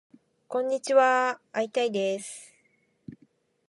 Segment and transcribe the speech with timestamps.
[0.47, 2.51] こんにちはーー会いたいです